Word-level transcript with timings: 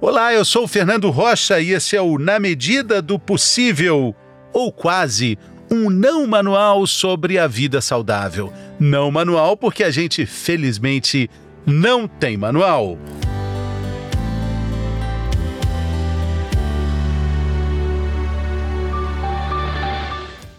Olá, 0.00 0.32
eu 0.32 0.44
sou 0.44 0.62
o 0.62 0.68
Fernando 0.68 1.10
Rocha 1.10 1.58
e 1.58 1.72
esse 1.72 1.96
é 1.96 2.00
o 2.00 2.18
Na 2.18 2.38
Medida 2.38 3.02
do 3.02 3.18
Possível, 3.18 4.14
ou 4.52 4.72
quase, 4.72 5.36
um 5.68 5.90
não 5.90 6.24
manual 6.24 6.86
sobre 6.86 7.36
a 7.36 7.48
vida 7.48 7.80
saudável. 7.80 8.52
Não 8.78 9.10
manual 9.10 9.56
porque 9.56 9.82
a 9.82 9.90
gente, 9.90 10.24
felizmente, 10.24 11.28
não 11.66 12.06
tem 12.06 12.36
manual. 12.36 12.96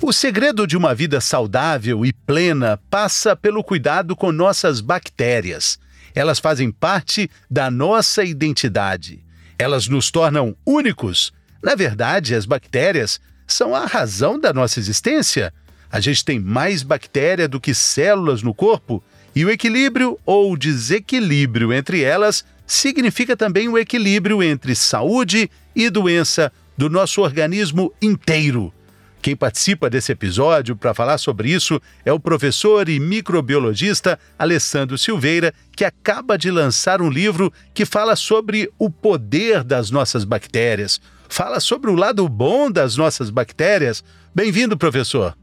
O 0.02 0.12
segredo 0.12 0.68
de 0.68 0.76
uma 0.76 0.94
vida 0.94 1.22
saudável 1.22 2.06
e 2.06 2.12
plena 2.12 2.78
passa 2.90 3.38
pelo 3.38 3.64
cuidado 3.64 4.18
com 4.18 4.34
nossas 4.34 4.82
bactérias. 4.82 5.80
Elas 6.14 6.40
fazem 6.40 6.70
parte 6.70 7.30
da 7.50 7.72
nossa 7.72 8.26
identidade. 8.26 9.29
Elas 9.60 9.90
nos 9.90 10.10
tornam 10.10 10.56
únicos. 10.66 11.34
Na 11.62 11.76
verdade, 11.76 12.34
as 12.34 12.46
bactérias 12.46 13.20
são 13.46 13.76
a 13.76 13.86
razão 13.86 14.40
da 14.40 14.54
nossa 14.54 14.80
existência. 14.80 15.54
A 15.92 16.00
gente 16.00 16.24
tem 16.24 16.40
mais 16.40 16.82
bactéria 16.82 17.46
do 17.46 17.60
que 17.60 17.74
células 17.74 18.42
no 18.42 18.54
corpo, 18.54 19.04
e 19.36 19.44
o 19.44 19.50
equilíbrio 19.50 20.18
ou 20.26 20.56
desequilíbrio 20.56 21.74
entre 21.74 22.02
elas 22.02 22.46
significa 22.66 23.36
também 23.36 23.68
o 23.68 23.78
equilíbrio 23.78 24.42
entre 24.42 24.74
saúde 24.76 25.52
e 25.76 25.90
doença 25.90 26.54
do 26.78 26.90
nosso 26.90 27.22
organismo 27.22 27.94
inteiro. 28.02 28.74
Quem 29.22 29.36
participa 29.36 29.90
desse 29.90 30.12
episódio 30.12 30.76
para 30.76 30.94
falar 30.94 31.18
sobre 31.18 31.52
isso 31.52 31.82
é 32.06 32.14
o 32.14 32.20
professor 32.20 32.88
e 32.88 33.00
microbiologista 33.00 34.18
Alessandro 34.38 34.98
Silveira, 34.98 35.54
que 35.76 35.84
acaba 35.84 36.38
de 36.38 36.50
lançar 36.50 37.02
um 37.02 37.10
livro 37.10 37.52
que 37.74 37.86
fala 37.86 38.16
sobre 38.16 38.72
o 38.80 38.90
poder 38.90 39.64
das 39.64 39.92
nossas 39.92 40.24
bactérias. 40.24 41.02
Fala 41.28 41.60
sobre 41.60 41.92
o 41.92 41.96
lado 41.96 42.28
bom 42.30 42.72
das 42.72 42.96
nossas 42.96 43.30
bactérias. 43.30 44.04
Bem-vindo, 44.34 44.78
professor. 44.78 45.39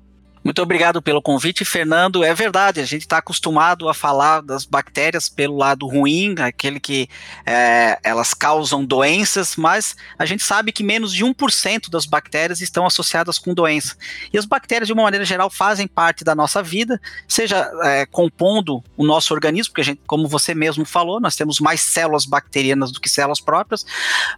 Muito 0.47 0.63
obrigado 0.63 1.03
pelo 1.03 1.21
convite, 1.21 1.65
Fernando. 1.65 2.23
É 2.23 2.33
verdade, 2.33 2.79
a 2.79 2.85
gente 2.85 3.03
está 3.03 3.19
acostumado 3.19 3.89
a 3.89 3.93
falar 3.93 4.41
das 4.43 4.65
bactérias 4.65 5.29
pelo 5.29 5.57
lado 5.57 5.89
ruim, 5.89 6.37
aquele 6.39 6.79
que 6.79 7.09
é, 7.45 7.99
elas 8.05 8.33
causam 8.33 8.85
doenças, 8.85 9.57
mas 9.57 9.97
a 10.17 10.25
gente 10.25 10.45
sabe 10.45 10.71
que 10.71 10.85
menos 10.85 11.13
de 11.13 11.25
1% 11.25 11.91
das 11.91 12.07
bactérias 12.07 12.61
estão 12.61 12.87
associadas 12.87 13.41
com 13.41 13.53
doença. 13.53 13.97
E 14.33 14.39
as 14.39 14.45
bactérias, 14.45 14.87
de 14.87 14.93
uma 14.93 15.03
maneira 15.03 15.25
geral, 15.25 15.51
fazem 15.51 15.89
parte 15.89 16.23
da 16.23 16.33
nossa 16.33 16.63
vida, 16.63 17.01
seja 17.27 17.69
é, 17.83 18.07
compondo 18.07 18.85
o 18.97 19.05
nosso 19.05 19.35
organismo, 19.35 19.73
porque 19.73 19.81
a 19.81 19.85
gente, 19.85 20.01
como 20.07 20.29
você 20.29 20.55
mesmo 20.55 20.85
falou, 20.85 21.19
nós 21.19 21.35
temos 21.35 21.59
mais 21.59 21.81
células 21.81 22.25
bacterianas 22.25 22.93
do 22.93 23.01
que 23.01 23.09
células 23.09 23.41
próprias, 23.41 23.85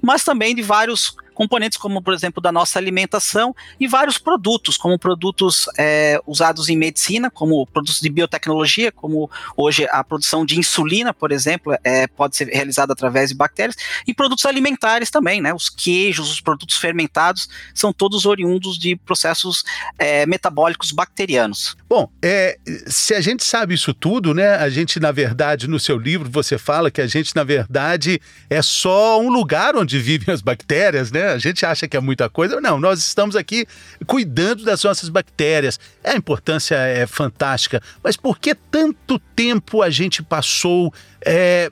mas 0.00 0.24
também 0.24 0.54
de 0.54 0.62
vários 0.62 1.14
componentes 1.38 1.78
como, 1.78 2.02
por 2.02 2.12
exemplo, 2.12 2.42
da 2.42 2.50
nossa 2.50 2.80
alimentação 2.80 3.54
e 3.78 3.86
vários 3.86 4.18
produtos, 4.18 4.76
como 4.76 4.98
produtos 4.98 5.66
é, 5.78 6.20
usados 6.26 6.68
em 6.68 6.76
medicina, 6.76 7.30
como 7.30 7.64
produtos 7.64 8.00
de 8.00 8.10
biotecnologia, 8.10 8.90
como 8.90 9.30
hoje 9.56 9.86
a 9.92 10.02
produção 10.02 10.44
de 10.44 10.58
insulina, 10.58 11.14
por 11.14 11.30
exemplo, 11.30 11.78
é, 11.84 12.08
pode 12.08 12.36
ser 12.36 12.48
realizada 12.48 12.92
através 12.92 13.28
de 13.28 13.36
bactérias, 13.36 13.76
e 14.04 14.12
produtos 14.12 14.46
alimentares 14.46 15.12
também, 15.12 15.40
né? 15.40 15.54
Os 15.54 15.68
queijos, 15.68 16.28
os 16.28 16.40
produtos 16.40 16.76
fermentados, 16.76 17.48
são 17.72 17.92
todos 17.92 18.26
oriundos 18.26 18.76
de 18.76 18.96
processos 18.96 19.62
é, 19.96 20.26
metabólicos 20.26 20.90
bacterianos. 20.90 21.76
Bom, 21.88 22.10
é, 22.20 22.58
se 22.88 23.14
a 23.14 23.20
gente 23.20 23.44
sabe 23.44 23.74
isso 23.74 23.94
tudo, 23.94 24.34
né? 24.34 24.56
A 24.56 24.68
gente, 24.68 24.98
na 24.98 25.12
verdade, 25.12 25.68
no 25.68 25.78
seu 25.78 25.96
livro, 25.96 26.28
você 26.28 26.58
fala 26.58 26.90
que 26.90 27.00
a 27.00 27.06
gente, 27.06 27.36
na 27.36 27.44
verdade, 27.44 28.20
é 28.50 28.60
só 28.60 29.20
um 29.20 29.30
lugar 29.30 29.76
onde 29.76 30.00
vivem 30.00 30.34
as 30.34 30.42
bactérias, 30.42 31.12
né? 31.12 31.27
A 31.32 31.38
gente 31.38 31.64
acha 31.64 31.86
que 31.86 31.96
é 31.96 32.00
muita 32.00 32.28
coisa. 32.28 32.60
Não, 32.60 32.78
nós 32.78 33.00
estamos 33.00 33.36
aqui 33.36 33.66
cuidando 34.06 34.64
das 34.64 34.82
nossas 34.82 35.08
bactérias. 35.08 35.78
A 36.04 36.14
importância 36.16 36.74
é 36.74 37.06
fantástica, 37.06 37.82
mas 38.02 38.16
por 38.16 38.38
que 38.38 38.54
tanto 38.54 39.18
tempo 39.36 39.82
a 39.82 39.90
gente 39.90 40.22
passou 40.22 40.92
é, 41.24 41.70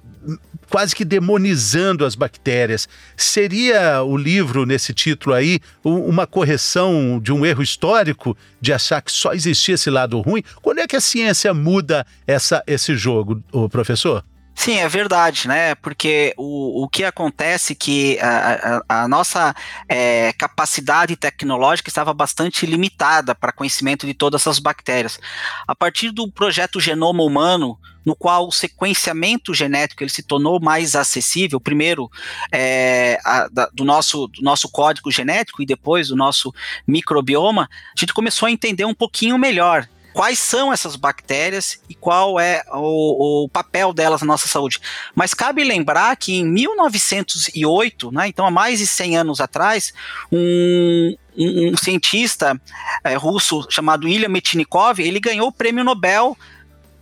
quase 0.69 0.95
que 0.95 1.05
demonizando 1.05 2.05
as 2.05 2.15
bactérias? 2.15 2.89
Seria 3.17 4.03
o 4.03 4.17
livro, 4.17 4.67
nesse 4.67 4.93
título 4.93 5.35
aí, 5.35 5.61
uma 5.85 6.27
correção 6.27 7.21
de 7.23 7.33
um 7.33 7.45
erro 7.45 7.63
histórico 7.63 8.37
de 8.61 8.73
achar 8.73 9.01
que 9.01 9.13
só 9.13 9.33
existia 9.33 9.75
esse 9.75 9.91
lado 9.91 10.21
ruim? 10.21 10.43
Quando 10.63 10.81
é 10.81 10.87
que 10.87 10.97
a 10.97 11.01
ciência 11.01 11.53
muda 11.55 12.07
essa, 12.27 12.63
esse 12.67 12.97
jogo, 12.97 13.43
professor? 13.71 14.25
Sim, 14.57 14.79
é 14.79 14.89
verdade, 14.89 15.47
né? 15.47 15.75
Porque 15.77 16.35
o, 16.37 16.83
o 16.83 16.89
que 16.89 17.05
acontece 17.05 17.75
é 17.75 17.77
que 17.77 18.19
a, 18.19 18.81
a, 18.89 19.03
a 19.03 19.09
nossa 19.09 19.55
é, 19.87 20.33
capacidade 20.33 21.15
tecnológica 21.15 21.91
estava 21.91 22.15
bastante 22.15 22.65
limitada 22.65 23.35
para 23.35 23.53
conhecimento 23.53 24.07
de 24.07 24.15
todas 24.15 24.41
essas 24.41 24.59
bactérias. 24.59 25.21
A 25.69 25.75
partir 25.75 26.11
do 26.11 26.29
projeto 26.33 26.81
Genoma 26.81 27.23
Humano, 27.23 27.79
no 28.05 28.17
qual 28.17 28.49
o 28.49 28.53
sequenciamento 28.53 29.53
genético 29.53 30.03
ele 30.03 30.11
se 30.11 30.23
tornou 30.23 30.59
mais 30.59 30.97
acessível, 30.97 31.61
primeiro 31.61 32.11
é, 32.51 33.19
a, 33.25 33.49
da, 33.49 33.69
do, 33.75 33.85
nosso, 33.85 34.27
do 34.29 34.43
nosso 34.43 34.71
código 34.71 35.11
genético 35.11 35.61
e 35.61 35.67
depois 35.67 36.09
do 36.09 36.17
nosso 36.17 36.53
microbioma, 36.87 37.69
a 37.95 38.01
gente 38.01 38.15
começou 38.15 38.47
a 38.47 38.51
entender 38.51 38.87
um 38.87 38.95
pouquinho 38.95 39.37
melhor 39.37 39.87
quais 40.17 40.39
são 40.39 40.73
essas 40.73 40.97
bactérias 40.97 41.79
e 41.91 41.95
qual 41.95 42.41
é 42.41 42.65
o, 42.73 43.45
o, 43.45 43.49
papel 43.51 43.93
delas 43.93 44.23
na 44.23 44.29
nossa 44.29 44.49
saúde. 44.49 44.81
Mas 45.15 45.35
cabe 45.35 45.63
lembrar 45.63 46.17
que 46.17 46.37
em 46.37 46.47
1908, 46.47 48.11
né, 48.11 48.27
então 48.27 48.47
há 48.47 48.51
mais 48.51 48.79
de 48.79 48.87
100 48.87 49.19
anos 49.19 49.41
atrás, 49.43 49.93
um, 50.33 51.15
um, 51.37 51.73
um 51.73 51.77
cientista 51.77 52.59
é, 53.05 53.15
russo 53.15 53.67
chamado 53.69 54.09
Ilya 54.09 54.27
Metchnikov, 54.27 55.01
ele 55.01 55.21
ganhou 55.21 55.49
o 55.49 55.53
prêmio 55.53 55.85
Nobel 55.85 56.35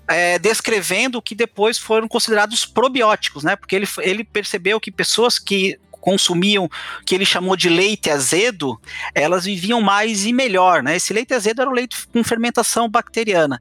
é, 0.08 0.36
descrevendo 0.36 1.18
o 1.18 1.22
que 1.22 1.36
depois 1.36 1.78
foram 1.78 2.08
considerados 2.08 2.66
probióticos, 2.66 3.44
né? 3.44 3.54
Porque 3.54 3.76
ele, 3.76 3.86
ele 3.98 4.24
percebeu 4.24 4.80
que 4.80 4.90
pessoas 4.90 5.38
que 5.38 5.78
consumiam 6.04 6.68
que 7.06 7.14
ele 7.14 7.24
chamou 7.24 7.56
de 7.56 7.70
leite 7.70 8.10
azedo, 8.10 8.78
elas 9.14 9.46
viviam 9.46 9.80
mais 9.80 10.26
e 10.26 10.34
melhor, 10.34 10.82
né? 10.82 10.96
Esse 10.96 11.14
leite 11.14 11.32
azedo 11.32 11.62
era 11.62 11.70
o 11.70 11.72
leite 11.72 12.06
com 12.08 12.22
fermentação 12.22 12.90
bacteriana. 12.90 13.60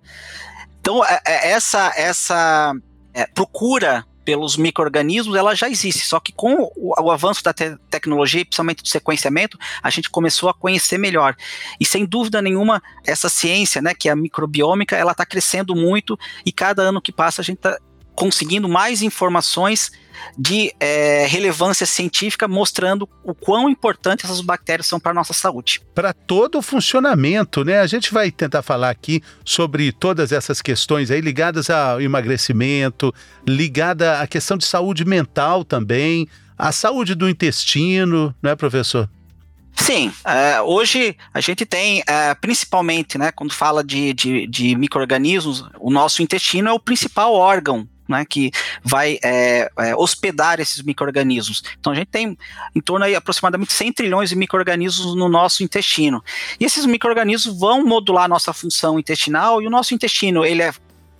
Então, 0.81 1.05
é, 1.05 1.21
é, 1.25 1.51
essa, 1.51 1.93
essa 1.95 2.75
é, 3.13 3.25
procura 3.27 4.05
pelos 4.25 4.57
micro-organismos, 4.57 5.37
ela 5.37 5.55
já 5.55 5.69
existe, 5.69 6.05
só 6.05 6.19
que 6.19 6.33
com 6.33 6.69
o, 6.75 6.93
o 7.01 7.11
avanço 7.11 7.41
da 7.41 7.53
te 7.53 7.77
tecnologia, 7.89 8.43
principalmente 8.43 8.83
do 8.83 8.89
sequenciamento, 8.89 9.57
a 9.81 9.89
gente 9.89 10.09
começou 10.09 10.49
a 10.49 10.53
conhecer 10.53 10.97
melhor. 10.97 11.37
E 11.79 11.85
sem 11.85 12.05
dúvida 12.05 12.41
nenhuma, 12.41 12.83
essa 13.05 13.29
ciência, 13.29 13.81
né, 13.81 13.93
que 13.93 14.09
é 14.09 14.11
a 14.11 14.17
microbiômica, 14.17 14.97
ela 14.97 15.13
está 15.13 15.25
crescendo 15.25 15.73
muito 15.73 16.19
e 16.45 16.51
cada 16.51 16.81
ano 16.81 17.01
que 17.01 17.13
passa 17.13 17.41
a 17.41 17.45
gente 17.45 17.59
está 17.59 17.77
conseguindo 18.15 18.67
mais 18.67 19.01
informações 19.01 19.91
de 20.37 20.73
é, 20.79 21.25
relevância 21.27 21.85
científica 21.85 22.47
mostrando 22.47 23.07
o 23.23 23.33
quão 23.33 23.69
importantes 23.69 24.25
essas 24.25 24.41
bactérias 24.41 24.87
são 24.87 24.99
para 24.99 25.11
a 25.11 25.15
nossa 25.15 25.33
saúde. 25.33 25.81
Para 25.93 26.13
todo 26.13 26.57
o 26.57 26.61
funcionamento, 26.61 27.63
né? 27.63 27.79
A 27.79 27.87
gente 27.87 28.13
vai 28.13 28.31
tentar 28.31 28.61
falar 28.61 28.89
aqui 28.89 29.21
sobre 29.45 29.91
todas 29.91 30.31
essas 30.31 30.61
questões 30.61 31.11
aí 31.11 31.21
ligadas 31.21 31.69
ao 31.69 32.01
emagrecimento, 32.01 33.13
ligada 33.47 34.19
à 34.19 34.27
questão 34.27 34.57
de 34.57 34.65
saúde 34.65 35.05
mental 35.05 35.63
também, 35.63 36.27
a 36.57 36.71
saúde 36.71 37.15
do 37.15 37.29
intestino, 37.29 38.33
não 38.41 38.51
é, 38.51 38.55
professor? 38.55 39.09
Sim, 39.75 40.13
é, 40.23 40.61
hoje 40.61 41.17
a 41.33 41.41
gente 41.41 41.65
tem, 41.65 42.03
é, 42.07 42.33
principalmente, 42.35 43.17
né, 43.17 43.31
quando 43.31 43.53
fala 43.53 43.83
de, 43.83 44.13
de, 44.13 44.47
de 44.47 44.75
micro-organismos, 44.75 45.65
o 45.79 45.89
nosso 45.89 46.21
intestino 46.21 46.69
é 46.69 46.71
o 46.71 46.79
principal 46.79 47.33
órgão 47.33 47.87
né, 48.13 48.25
que 48.25 48.51
vai 48.83 49.19
é, 49.23 49.69
é, 49.77 49.95
hospedar 49.95 50.59
esses 50.59 50.81
micro-organismos. 50.81 51.63
Então 51.79 51.91
a 51.91 51.95
gente 51.95 52.07
tem 52.07 52.37
em 52.75 52.79
torno 52.79 53.05
de 53.05 53.15
aproximadamente 53.15 53.73
100 53.73 53.93
trilhões 53.93 54.29
de 54.29 54.35
micro-organismos 54.35 55.15
no 55.15 55.27
nosso 55.27 55.63
intestino. 55.63 56.23
E 56.59 56.65
esses 56.65 56.85
micro-organismos 56.85 57.59
vão 57.59 57.83
modular 57.83 58.25
a 58.25 58.27
nossa 58.27 58.53
função 58.53 58.99
intestinal 58.99 59.61
e 59.61 59.67
o 59.67 59.69
nosso 59.69 59.93
intestino 59.93 60.45
ele 60.45 60.61
é, 60.61 60.71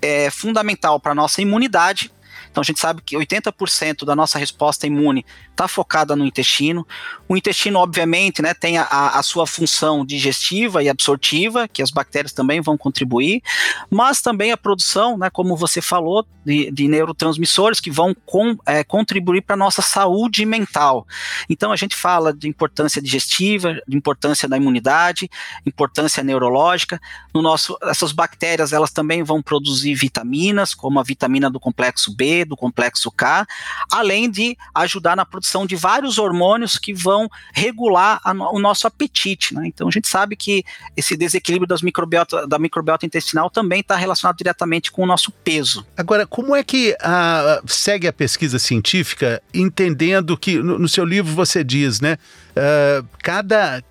é 0.01 0.29
fundamental 0.29 0.99
para 0.99 1.11
a 1.11 1.15
nossa 1.15 1.41
imunidade, 1.41 2.11
então 2.53 2.61
a 2.61 2.63
gente 2.63 2.79
sabe 2.79 3.01
que 3.01 3.17
80% 3.17 4.05
da 4.05 4.15
nossa 4.15 4.37
resposta 4.37 4.85
imune 4.85 5.25
está 5.49 5.67
focada 5.67 6.15
no 6.15 6.23
intestino. 6.23 6.85
O 7.27 7.35
intestino, 7.35 7.79
obviamente, 7.79 8.43
né, 8.43 8.53
tem 8.53 8.77
a, 8.77 8.83
a, 8.83 9.23
sua 9.23 9.47
função 9.47 10.05
digestiva 10.05 10.83
e 10.83 10.87
absortiva, 10.87 11.67
que 11.67 11.81
as 11.81 11.89
bactérias 11.89 12.31
também 12.31 12.61
vão 12.61 12.77
contribuir, 12.77 13.41
mas 13.89 14.21
também 14.21 14.51
a 14.51 14.57
produção, 14.57 15.17
né, 15.17 15.31
como 15.31 15.57
você 15.57 15.81
falou, 15.81 16.23
de, 16.45 16.69
de 16.69 16.87
neurotransmissores 16.87 17.79
que 17.79 17.89
vão 17.89 18.15
com, 18.25 18.55
é, 18.67 18.83
contribuir 18.83 19.41
para 19.41 19.55
a 19.55 19.57
nossa 19.57 19.81
saúde 19.81 20.45
mental. 20.45 21.07
Então 21.49 21.71
a 21.71 21.75
gente 21.75 21.95
fala 21.95 22.31
de 22.31 22.47
importância 22.47 23.01
digestiva, 23.01 23.81
de 23.87 23.97
importância 23.97 24.47
da 24.47 24.57
imunidade, 24.57 25.27
importância 25.65 26.23
neurológica. 26.23 27.01
No 27.33 27.41
nosso, 27.41 27.77
essas 27.83 28.11
bactérias 28.11 28.73
elas 28.73 28.91
também 28.91 29.23
vão 29.23 29.41
produzir 29.41 29.95
vitaminas, 29.95 30.73
como 30.75 30.99
a 30.99 31.03
vitamina 31.03 31.49
do 31.49 31.59
complexo 31.59 32.15
B, 32.15 32.42
Do 32.45 32.57
complexo 32.57 33.11
K, 33.11 33.45
além 33.91 34.29
de 34.29 34.57
ajudar 34.75 35.15
na 35.15 35.25
produção 35.25 35.65
de 35.65 35.75
vários 35.75 36.17
hormônios 36.17 36.77
que 36.77 36.93
vão 36.93 37.29
regular 37.53 38.19
a, 38.23 38.31
o 38.31 38.59
nosso 38.59 38.87
apetite. 38.87 39.53
Né? 39.53 39.67
Então 39.67 39.87
a 39.87 39.91
gente 39.91 40.07
sabe 40.07 40.35
que 40.35 40.63
esse 40.95 41.15
desequilíbrio 41.15 41.67
das 41.67 41.81
microbiota, 41.81 42.47
da 42.47 42.59
microbiota 42.59 43.05
intestinal 43.05 43.49
também 43.49 43.81
está 43.81 43.95
relacionado 43.95 44.37
diretamente 44.37 44.91
com 44.91 45.03
o 45.03 45.05
nosso 45.05 45.31
peso. 45.31 45.85
Agora, 45.97 46.25
como 46.25 46.55
é 46.55 46.63
que 46.63 46.95
a, 47.01 47.61
segue 47.67 48.07
a 48.07 48.13
pesquisa 48.13 48.59
científica, 48.59 49.41
entendendo 49.53 50.37
que 50.37 50.57
no, 50.57 50.79
no 50.79 50.89
seu 50.89 51.05
livro 51.05 51.33
você 51.33 51.63
diz, 51.63 51.99
né? 51.99 52.17
Uh, 52.51 53.07
cada, 53.21 53.83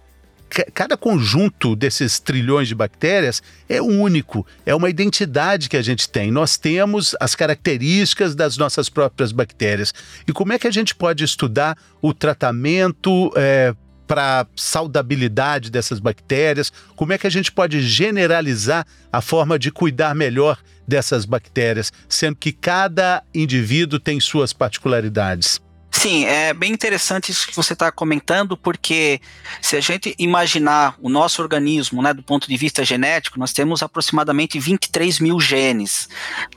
cada 0.75 0.97
conjunto 0.97 1.75
desses 1.75 2.21
trilhões 2.21 2.69
de 2.69 2.75
bactérias 2.75 3.43
é 3.69 3.81
único, 3.81 4.47
é 4.67 4.75
uma 4.75 4.91
identidade 4.91 5.69
que 5.69 5.77
a 5.77 5.83
gente 5.83 6.09
tem. 6.09 6.31
Nós 6.31 6.59
temos 6.59 7.17
as 7.19 7.35
características 7.35 8.35
das 8.35 8.59
nossas 8.59 8.89
próprias 8.89 9.33
bactérias. 9.33 9.95
E 10.27 10.33
como 10.33 10.53
é 10.53 10.59
que 10.59 10.67
a 10.67 10.71
gente 10.71 10.95
pode 10.95 11.25
estudar 11.25 11.77
o 12.03 12.13
tratamento 12.13 13.33
é, 13.35 13.75
para 14.07 14.47
saudabilidade 14.55 15.71
dessas 15.71 15.99
bactérias? 15.99 16.71
Como 16.95 17.15
é 17.15 17.19
que 17.19 17.27
a 17.27 17.31
gente 17.31 17.51
pode 17.51 17.81
generalizar 17.81 18.87
a 19.11 19.23
forma 19.23 19.59
de 19.59 19.71
cuidar 19.71 20.15
melhor 20.15 20.59
dessas 20.87 21.25
bactérias, 21.25 21.91
sendo 22.09 22.37
que 22.37 22.53
cada 22.53 23.23
indivíduo 23.35 23.99
tem 23.99 24.21
suas 24.21 24.53
particularidades? 24.53 25.61
Sim, 25.95 26.25
é 26.25 26.55
bem 26.55 26.73
interessante 26.73 27.31
isso 27.31 27.47
que 27.47 27.55
você 27.55 27.75
está 27.75 27.93
comentando, 27.93 28.57
porque 28.57 29.21
se 29.61 29.77
a 29.77 29.81
gente 29.81 30.15
imaginar 30.19 30.97
o 31.01 31.09
nosso 31.09 31.43
organismo, 31.43 32.03
né, 32.03 32.15
do 32.15 32.23
ponto 32.23 32.49
de 32.49 32.57
vista 32.57 32.83
genético, 32.83 33.39
nós 33.39 33.53
temos 33.53 33.83
aproximadamente 33.83 34.59
23 34.59 35.21
mil 35.21 35.39
genes. 35.39 36.09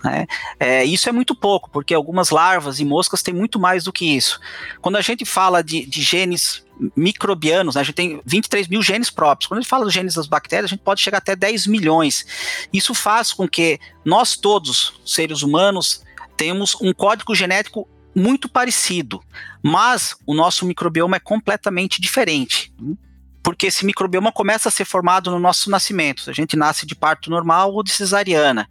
Né? 0.02 0.26
É, 0.58 0.86
isso 0.86 1.10
é 1.10 1.12
muito 1.12 1.36
pouco, 1.36 1.70
porque 1.70 1.94
algumas 1.94 2.30
larvas 2.30 2.80
e 2.80 2.86
moscas 2.86 3.22
têm 3.22 3.34
muito 3.34 3.60
mais 3.60 3.84
do 3.84 3.92
que 3.92 4.16
isso. 4.16 4.40
Quando 4.82 4.96
a 4.96 5.02
gente 5.02 5.26
fala 5.26 5.62
de, 5.62 5.86
de 5.86 6.02
genes 6.02 6.66
microbianos, 6.96 7.76
né, 7.76 7.82
a 7.82 7.84
gente 7.84 7.96
tem 7.96 8.22
23 8.26 8.70
mil 8.70 8.82
genes 8.82 9.10
próprios. 9.10 9.48
Quando 9.48 9.60
a 9.60 9.62
gente 9.62 9.70
fala 9.70 9.84
dos 9.84 9.94
genes 9.94 10.16
das 10.16 10.28
bactérias, 10.28 10.72
a 10.72 10.76
gente 10.76 10.84
pode 10.84 11.02
chegar 11.02 11.18
até 11.18 11.36
10 11.36 11.68
milhões. 11.68 12.26
Isso 12.72 12.94
faz 12.94 13.34
com 13.34 13.48
que 13.48 13.80
nós 14.04 14.38
todos, 14.38 15.00
seres 15.06 15.42
humanos, 15.42 16.02
temos 16.38 16.76
um 16.82 16.94
código 16.94 17.36
genético 17.36 17.88
muito 18.16 18.48
parecido, 18.48 19.22
mas 19.62 20.16
o 20.26 20.34
nosso 20.34 20.66
microbioma 20.66 21.18
é 21.18 21.20
completamente 21.20 22.00
diferente. 22.02 22.74
Porque 23.44 23.68
esse 23.68 23.86
microbioma 23.86 24.32
começa 24.32 24.70
a 24.70 24.72
ser 24.72 24.86
formado 24.86 25.30
no 25.30 25.38
nosso 25.38 25.70
nascimento. 25.70 26.28
A 26.28 26.34
gente 26.34 26.56
nasce 26.56 26.84
de 26.84 26.96
parto 26.96 27.30
normal 27.30 27.74
ou 27.74 27.84
de 27.84 27.92
cesariana. 27.92 28.68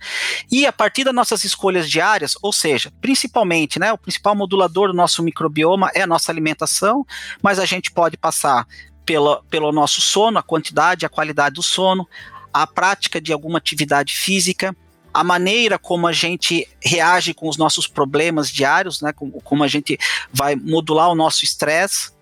E 0.51 0.67
a 0.67 0.73
partir 0.73 1.05
das 1.05 1.15
nossas 1.15 1.45
escolhas 1.45 1.89
diárias, 1.89 2.37
ou 2.43 2.53
seja, 2.53 2.93
principalmente, 3.01 3.79
né, 3.79 3.93
o 3.93 3.99
principal 3.99 4.35
modulador 4.35 4.89
do 4.89 4.95
nosso 4.95 5.23
microbioma 5.23 5.93
é 5.95 6.03
a 6.03 6.07
nossa 6.09 6.33
alimentação, 6.33 7.07
mas 7.41 7.61
a 7.61 7.65
gente 7.65 7.93
pode 7.93 8.17
passar 8.17 8.67
pela, 9.07 9.45
pelo 9.45 9.71
nosso 9.71 10.01
sono, 10.01 10.39
a 10.39 10.43
quantidade, 10.43 11.07
a 11.07 11.09
qualidade 11.11 11.55
do 11.55 11.63
sono, 11.63 12.09
a 12.53 12.67
prática 12.67 13.21
de 13.21 13.33
alguma 13.33 13.59
atividade 13.59 14.17
física, 14.17 14.75
a 15.15 15.23
maneira 15.23 15.79
como 15.79 16.09
a 16.09 16.13
gente 16.13 16.69
reage 16.85 17.33
com 17.33 17.49
os 17.49 17.57
nossos 17.57 17.87
problemas 17.87 18.51
diários, 18.51 19.01
né, 19.01 19.13
como, 19.13 19.41
como 19.41 19.63
a 19.63 19.69
gente 19.69 19.97
vai 20.33 20.57
modular 20.57 21.09
o 21.09 21.15
nosso 21.15 21.45
estresse. 21.45 22.13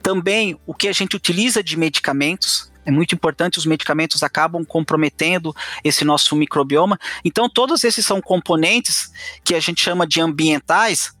Também 0.00 0.58
o 0.64 0.72
que 0.72 0.86
a 0.86 0.92
gente 0.92 1.16
utiliza 1.16 1.62
de 1.62 1.76
medicamentos, 1.76 2.70
é 2.86 2.90
muito 2.90 3.16
importante, 3.16 3.58
os 3.58 3.66
medicamentos 3.66 4.22
acabam 4.22 4.64
comprometendo 4.64 5.54
esse 5.82 6.04
nosso 6.04 6.36
microbioma. 6.36 6.98
Então, 7.24 7.48
todos 7.48 7.82
esses 7.82 8.06
são 8.06 8.22
componentes 8.22 9.10
que 9.44 9.54
a 9.56 9.60
gente 9.60 9.82
chama 9.82 10.06
de 10.06 10.20
ambientais, 10.20 11.12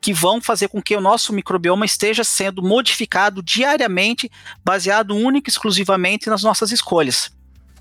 que 0.00 0.12
vão 0.12 0.40
fazer 0.40 0.68
com 0.68 0.82
que 0.82 0.96
o 0.96 1.00
nosso 1.00 1.32
microbioma 1.32 1.86
esteja 1.86 2.24
sendo 2.24 2.62
modificado 2.62 3.42
diariamente, 3.42 4.30
baseado 4.64 5.14
único 5.14 5.48
e 5.48 5.50
exclusivamente 5.50 6.28
nas 6.28 6.42
nossas 6.42 6.72
escolhas. 6.72 7.30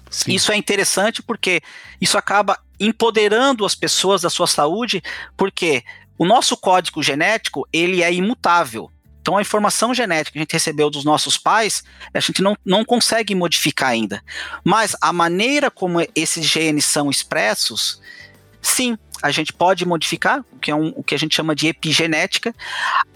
Sim. 0.10 0.34
Isso 0.34 0.52
é 0.52 0.58
interessante 0.58 1.22
porque 1.22 1.62
isso 2.02 2.18
acaba 2.18 2.58
empoderando 2.80 3.66
as 3.66 3.76
pessoas 3.76 4.22
da 4.22 4.30
sua 4.30 4.48
saúde, 4.48 5.04
porque 5.38 5.84
o 6.18 6.26
nosso 6.26 6.58
código 6.58 7.04
genético 7.04 7.68
ele 7.72 8.02
é 8.02 8.12
imutável. 8.14 8.92
Então 9.22 9.38
a 9.38 9.42
informação 9.42 9.94
genética 9.94 10.34
que 10.34 10.40
a 10.40 10.42
gente 10.42 10.54
recebeu 10.54 10.90
dos 10.90 11.04
nossos 11.04 11.38
pais, 11.38 11.84
a 12.14 12.20
gente 12.20 12.42
não, 12.42 12.58
não 12.66 12.84
consegue 12.84 13.36
modificar 13.36 13.90
ainda. 13.90 14.24
Mas 14.64 14.96
a 15.02 15.14
maneira 15.14 15.70
como 15.70 16.00
esses 16.16 16.46
genes 16.46 16.86
são 16.86 17.10
expressos, 17.10 18.02
sim, 18.62 18.98
a 19.22 19.32
gente 19.32 19.52
pode 19.52 19.86
modificar, 19.86 20.44
o 20.52 20.58
que 20.58 20.72
é 20.72 20.76
um, 20.76 20.94
o 20.96 21.04
que 21.04 21.14
a 21.14 21.20
gente 21.20 21.36
chama 21.36 21.54
de 21.54 21.68
epigenética, 21.68 22.56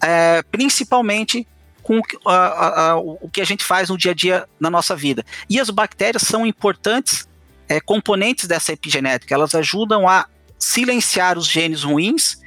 é, 0.02 0.44
principalmente 0.52 1.48
com 1.84 2.02
a, 2.26 2.92
a, 2.92 2.98
o 2.98 3.30
que 3.32 3.42
a 3.42 3.46
gente 3.46 3.64
faz 3.64 3.90
no 3.90 3.98
dia 3.98 4.12
a 4.12 4.16
dia 4.16 4.48
na 4.60 4.72
nossa 4.72 4.96
vida. 4.96 5.24
E 5.50 5.60
as 5.60 5.70
bactérias 5.70 6.24
são 6.24 6.46
importantes 6.46 7.28
é, 7.68 7.80
componentes 7.80 8.48
dessa 8.48 8.74
epigenética, 8.74 9.36
elas 9.36 9.54
ajudam 9.54 10.08
a 10.08 10.28
silenciar 10.58 11.38
os 11.38 11.46
genes 11.46 11.84
ruins 11.84 12.38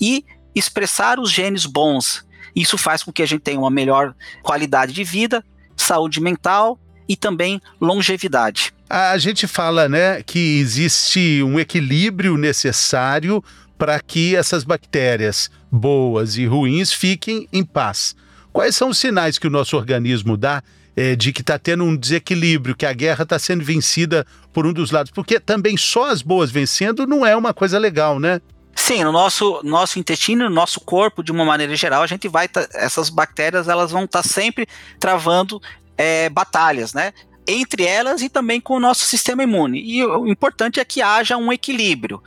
e 0.00 0.24
expressar 0.54 1.18
os 1.18 1.30
genes 1.30 1.66
bons. 1.66 2.24
Isso 2.54 2.78
faz 2.78 3.02
com 3.02 3.12
que 3.12 3.22
a 3.22 3.26
gente 3.26 3.40
tenha 3.40 3.58
uma 3.58 3.70
melhor 3.70 4.14
qualidade 4.42 4.92
de 4.92 5.02
vida, 5.02 5.44
saúde 5.76 6.20
mental 6.20 6.78
e 7.08 7.16
também 7.16 7.60
longevidade. 7.80 8.72
A 8.88 9.18
gente 9.18 9.46
fala, 9.46 9.88
né, 9.88 10.22
que 10.22 10.58
existe 10.58 11.42
um 11.42 11.58
equilíbrio 11.58 12.36
necessário 12.36 13.42
para 13.76 13.98
que 13.98 14.36
essas 14.36 14.62
bactérias 14.62 15.50
boas 15.70 16.36
e 16.36 16.46
ruins 16.46 16.92
fiquem 16.92 17.48
em 17.52 17.64
paz. 17.64 18.14
Quais 18.54 18.76
são 18.76 18.90
os 18.90 18.98
sinais 18.98 19.36
que 19.36 19.48
o 19.48 19.50
nosso 19.50 19.76
organismo 19.76 20.36
dá 20.36 20.62
é, 20.94 21.16
de 21.16 21.32
que 21.32 21.40
está 21.40 21.58
tendo 21.58 21.82
um 21.82 21.96
desequilíbrio, 21.96 22.76
que 22.76 22.86
a 22.86 22.92
guerra 22.92 23.24
está 23.24 23.36
sendo 23.36 23.64
vencida 23.64 24.24
por 24.52 24.64
um 24.64 24.72
dos 24.72 24.92
lados? 24.92 25.10
Porque 25.10 25.40
também 25.40 25.76
só 25.76 26.08
as 26.08 26.22
boas 26.22 26.52
vencendo 26.52 27.04
não 27.04 27.26
é 27.26 27.34
uma 27.34 27.52
coisa 27.52 27.80
legal, 27.80 28.20
né? 28.20 28.40
Sim, 28.76 29.02
no 29.02 29.10
nosso, 29.10 29.60
nosso 29.64 29.98
intestino, 29.98 30.44
no 30.44 30.54
nosso 30.54 30.78
corpo, 30.78 31.20
de 31.20 31.32
uma 31.32 31.44
maneira 31.44 31.74
geral, 31.74 32.04
a 32.04 32.06
gente 32.06 32.28
vai. 32.28 32.46
Tá, 32.46 32.64
essas 32.74 33.10
bactérias 33.10 33.66
elas 33.66 33.90
vão 33.90 34.04
estar 34.04 34.22
tá 34.22 34.28
sempre 34.28 34.68
travando 35.00 35.60
é, 35.98 36.30
batalhas, 36.30 36.94
né? 36.94 37.12
Entre 37.48 37.82
elas 37.82 38.22
e 38.22 38.28
também 38.28 38.60
com 38.60 38.74
o 38.76 38.80
nosso 38.80 39.04
sistema 39.04 39.42
imune. 39.42 39.82
E 39.84 40.04
o 40.04 40.28
importante 40.28 40.78
é 40.78 40.84
que 40.84 41.02
haja 41.02 41.36
um 41.36 41.52
equilíbrio 41.52 42.22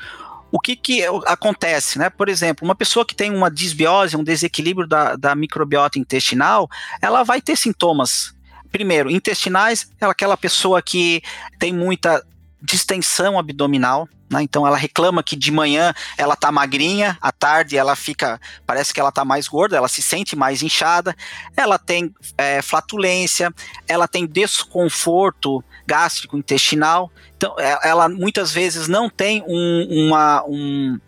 o 0.52 0.60
que, 0.60 0.76
que 0.76 1.04
acontece, 1.26 2.00
né? 2.00 2.10
Por 2.10 2.30
exemplo, 2.30 2.66
uma 2.66 2.76
pessoa 2.76 3.06
que 3.06 3.16
tem 3.16 3.32
uma 3.32 3.52
disbiose, 3.52 4.16
um 4.16 4.24
desequilíbrio 4.24 4.88
da, 4.88 5.16
da 5.16 5.36
microbiota 5.36 6.00
intestinal, 6.00 6.70
ela 7.02 7.24
vai 7.24 7.42
ter 7.42 7.58
sintomas. 7.58 8.34
Primeiro, 8.72 9.10
intestinais, 9.10 9.90
é 10.00 10.06
aquela 10.06 10.38
pessoa 10.38 10.82
que 10.82 11.22
tem 11.60 11.74
muita 11.74 12.24
distensão 12.68 13.40
abdominal, 13.40 14.08
né? 14.30 14.44
Então 14.44 14.68
ela 14.68 14.76
reclama 14.76 15.24
que 15.24 15.38
de 15.38 15.52
manhã 15.52 15.94
ela 16.18 16.36
tá 16.36 16.52
magrinha, 16.52 17.18
à 17.22 17.32
tarde 17.32 17.78
ela 17.78 17.96
fica, 17.96 18.40
parece 18.66 18.94
que 18.94 19.00
ela 19.00 19.12
tá 19.12 19.24
mais 19.24 19.48
gorda, 19.48 19.78
ela 19.78 19.88
se 19.88 20.02
sente 20.02 20.36
mais 20.36 20.62
inchada, 20.62 21.16
ela 21.56 21.80
tem 21.80 22.14
é, 22.38 22.62
flatulência, 22.62 23.54
ela 23.88 24.08
tem 24.08 24.28
desconforto 24.28 25.64
gástrico 25.88 26.38
intestinal, 26.38 27.10
então 27.38 27.56
é, 27.58 27.80
ela 27.88 28.10
muitas 28.10 28.52
vezes 28.52 28.90
não 28.90 29.10
tem 29.10 29.42
um, 29.48 30.08
uma, 30.08 30.44
um, 30.46 31.00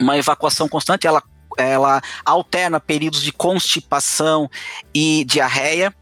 uma 0.00 0.18
evacuação 0.18 0.68
constante, 0.68 1.06
ela 1.06 1.22
ela 1.58 2.00
alterna 2.24 2.78
períodos 2.78 3.20
de 3.20 3.32
constipação 3.32 4.48
e 4.94 5.24
diarreia. 5.24 5.94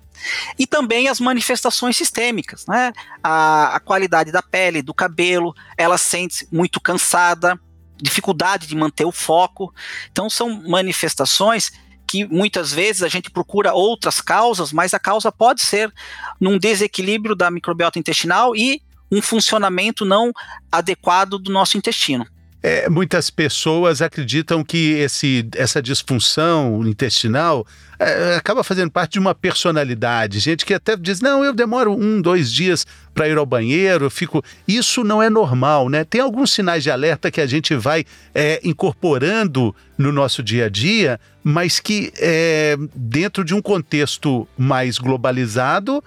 E 0.59 0.67
também 0.67 1.09
as 1.09 1.21
manifestações 1.21 1.97
sistêmicas, 1.97 2.67
né? 2.67 2.93
A, 3.23 3.77
a 3.77 3.81
qualidade 3.81 4.33
da 4.33 4.43
pele, 4.43 4.83
do 4.83 4.95
cabelo, 4.95 5.55
ela 5.77 5.99
sente 5.99 6.47
muito 6.51 6.81
cansada, 6.81 7.59
dificuldade 7.97 8.67
de 8.67 8.77
manter 8.77 9.05
o 9.05 9.13
foco. 9.13 9.75
Então, 10.11 10.29
são 10.31 10.63
manifestações 10.69 11.71
que 12.07 12.25
muitas 12.25 12.73
vezes 12.73 13.03
a 13.03 13.09
gente 13.09 13.31
procura 13.31 13.75
outras 13.75 14.21
causas, 14.21 14.73
mas 14.73 14.95
a 14.95 14.99
causa 14.99 15.31
pode 15.31 15.61
ser 15.61 15.93
num 16.41 16.59
desequilíbrio 16.59 17.35
da 17.35 17.51
microbiota 17.51 17.99
intestinal 17.99 18.57
e 18.57 18.81
um 19.11 19.21
funcionamento 19.21 20.05
não 20.05 20.33
adequado 20.73 21.39
do 21.39 21.53
nosso 21.53 21.77
intestino. 21.77 22.27
É, 22.61 22.89
muitas 22.89 23.31
pessoas 23.31 24.03
acreditam 24.03 24.65
que 24.65 24.95
esse, 24.95 25.49
essa 25.55 25.81
disfunção 25.81 26.85
intestinal 26.85 27.65
é, 28.01 28.35
acaba 28.35 28.65
fazendo 28.65 28.91
parte 28.91 29.13
de 29.13 29.19
uma 29.21 29.33
personalidade. 29.33 30.41
Gente 30.41 30.67
que 30.67 30.75
até 30.75 30.97
diz: 30.97 31.21
não, 31.21 31.45
eu 31.45 31.53
demoro 31.53 31.93
um, 31.93 32.21
dois 32.21 32.53
dias 32.53 32.85
para 33.15 33.29
ir 33.29 33.39
ao 33.39 33.47
banheiro, 33.47 34.11
fico. 34.11 34.43
Isso 34.67 35.05
não 35.05 35.23
é 35.23 35.31
normal, 35.31 35.89
né? 35.89 36.03
Tem 36.05 36.21
alguns 36.21 36.53
sinais 36.53 36.83
de 36.83 36.91
alerta 36.91 37.31
que 37.31 37.41
a 37.41 37.47
gente 37.47 37.77
vai 37.77 38.05
é, 38.35 38.61
incorporando 38.65 39.75
no 39.97 40.11
nosso 40.11 40.43
dia 40.43 40.67
a 40.67 40.69
dia, 40.69 41.21
mas 41.45 41.79
que 41.79 42.13
é, 42.19 42.77
dentro 42.95 43.45
de 43.45 43.55
um 43.55 43.63
contexto 43.63 44.49
mais 44.57 44.99
globalizado 44.99 46.03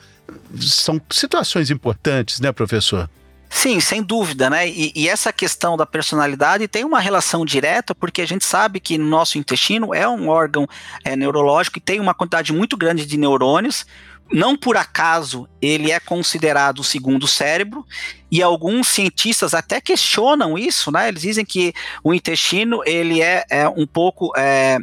são 0.59 0.99
situações 1.09 1.71
importantes, 1.71 2.39
né, 2.41 2.51
professor? 2.51 3.09
Sim, 3.53 3.81
sem 3.81 4.01
dúvida, 4.01 4.49
né? 4.49 4.67
E, 4.69 4.93
e, 4.95 5.09
essa 5.09 5.33
questão 5.33 5.75
da 5.75 5.85
personalidade 5.85 6.69
tem 6.69 6.85
uma 6.85 7.01
relação 7.01 7.45
direta, 7.45 7.93
porque 7.93 8.21
a 8.21 8.25
gente 8.25 8.45
sabe 8.45 8.79
que 8.79 8.97
no 8.97 9.05
nosso 9.05 9.37
intestino 9.37 9.93
é 9.93 10.07
um 10.07 10.29
órgão 10.29 10.65
é, 11.03 11.17
neurológico 11.17 11.77
e 11.77 11.81
tem 11.81 11.99
uma 11.99 12.13
quantidade 12.13 12.53
muito 12.53 12.77
grande 12.77 13.05
de 13.05 13.17
neurônios. 13.17 13.85
Não 14.31 14.55
por 14.55 14.77
acaso 14.77 15.49
ele 15.61 15.91
é 15.91 15.99
considerado 15.99 16.79
o 16.79 16.83
segundo 16.83 17.27
cérebro, 17.27 17.85
e 18.31 18.41
alguns 18.41 18.87
cientistas 18.87 19.53
até 19.53 19.81
questionam 19.81 20.57
isso, 20.57 20.89
né? 20.89 21.09
Eles 21.09 21.21
dizem 21.21 21.43
que 21.43 21.73
o 22.01 22.13
intestino 22.13 22.81
ele 22.85 23.21
é, 23.21 23.43
é 23.49 23.67
um 23.67 23.85
pouco 23.85 24.31
é, 24.37 24.77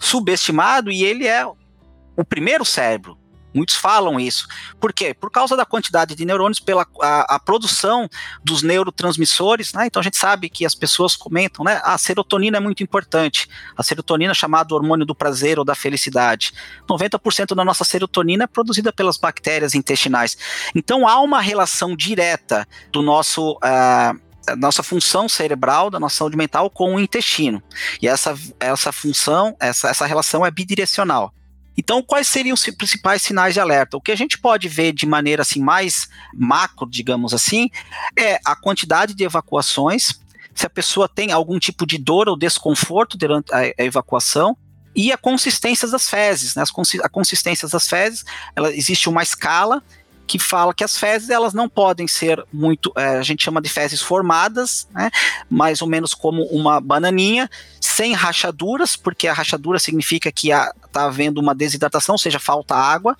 subestimado 0.00 0.90
e 0.90 1.04
ele 1.04 1.24
é 1.24 1.46
o 1.46 2.24
primeiro 2.28 2.64
cérebro. 2.64 3.16
Muitos 3.54 3.76
falam 3.76 4.20
isso. 4.20 4.46
Por 4.78 4.92
quê? 4.92 5.14
Por 5.14 5.30
causa 5.30 5.56
da 5.56 5.64
quantidade 5.64 6.14
de 6.14 6.24
neurônios, 6.24 6.60
pela 6.60 6.86
a, 7.00 7.36
a 7.36 7.38
produção 7.38 8.08
dos 8.44 8.62
neurotransmissores, 8.62 9.72
né? 9.72 9.86
Então 9.86 10.00
a 10.00 10.02
gente 10.02 10.16
sabe 10.16 10.48
que 10.50 10.66
as 10.66 10.74
pessoas 10.74 11.16
comentam, 11.16 11.64
né? 11.64 11.80
A 11.82 11.96
serotonina 11.96 12.58
é 12.58 12.60
muito 12.60 12.82
importante. 12.82 13.48
A 13.76 13.82
serotonina 13.82 14.32
é 14.32 14.34
chamada 14.34 14.74
hormônio 14.74 15.06
do 15.06 15.14
prazer 15.14 15.58
ou 15.58 15.64
da 15.64 15.74
felicidade. 15.74 16.52
90% 16.88 17.54
da 17.54 17.64
nossa 17.64 17.84
serotonina 17.84 18.44
é 18.44 18.46
produzida 18.46 18.92
pelas 18.92 19.16
bactérias 19.16 19.74
intestinais. 19.74 20.36
Então 20.74 21.08
há 21.08 21.20
uma 21.20 21.40
relação 21.40 21.96
direta 21.96 22.66
do 22.92 23.02
nosso 23.02 23.52
uh, 23.52 24.28
nossa 24.56 24.82
função 24.82 25.28
cerebral, 25.28 25.90
da 25.90 26.00
nossa 26.00 26.16
saúde 26.16 26.36
mental 26.36 26.70
com 26.70 26.94
o 26.94 27.00
intestino. 27.00 27.62
E 28.00 28.08
essa, 28.08 28.34
essa 28.58 28.92
função, 28.92 29.54
essa, 29.60 29.88
essa 29.88 30.06
relação 30.06 30.44
é 30.44 30.50
bidirecional. 30.50 31.34
Então, 31.78 32.02
quais 32.02 32.26
seriam 32.26 32.54
os 32.54 32.64
principais 32.64 33.22
sinais 33.22 33.54
de 33.54 33.60
alerta? 33.60 33.96
O 33.96 34.00
que 34.00 34.10
a 34.10 34.16
gente 34.16 34.36
pode 34.36 34.66
ver 34.68 34.92
de 34.92 35.06
maneira 35.06 35.42
assim 35.42 35.60
mais 35.60 36.08
macro, 36.34 36.90
digamos 36.90 37.32
assim, 37.32 37.70
é 38.18 38.40
a 38.44 38.56
quantidade 38.56 39.14
de 39.14 39.22
evacuações, 39.22 40.20
se 40.52 40.66
a 40.66 40.70
pessoa 40.70 41.08
tem 41.08 41.30
algum 41.30 41.56
tipo 41.56 41.86
de 41.86 41.96
dor 41.96 42.28
ou 42.28 42.36
desconforto 42.36 43.16
durante 43.16 43.54
a, 43.54 43.58
a 43.58 43.84
evacuação, 43.84 44.56
e 44.96 45.12
a 45.12 45.16
consistência 45.16 45.86
das 45.86 46.10
fezes, 46.10 46.56
né? 46.56 46.64
A 47.04 47.08
consistência 47.08 47.68
das 47.68 47.88
fezes, 47.88 48.24
ela, 48.56 48.74
existe 48.74 49.08
uma 49.08 49.22
escala 49.22 49.80
que 50.28 50.38
fala 50.38 50.74
que 50.74 50.84
as 50.84 50.98
fezes 50.98 51.30
elas 51.30 51.54
não 51.54 51.68
podem 51.68 52.06
ser 52.06 52.44
muito, 52.52 52.92
é, 52.94 53.16
a 53.16 53.22
gente 53.22 53.42
chama 53.42 53.62
de 53.62 53.68
fezes 53.68 54.02
formadas, 54.02 54.86
né, 54.92 55.10
mais 55.48 55.80
ou 55.80 55.88
menos 55.88 56.12
como 56.12 56.42
uma 56.44 56.80
bananinha, 56.82 57.48
sem 57.80 58.12
rachaduras, 58.12 58.94
porque 58.94 59.26
a 59.26 59.32
rachadura 59.32 59.78
significa 59.78 60.30
que 60.30 60.52
está 60.98 61.04
havendo 61.04 61.40
uma 61.40 61.54
desidratação, 61.54 62.14
ou 62.14 62.18
seja, 62.18 62.40
falta 62.40 62.74
água, 62.74 63.16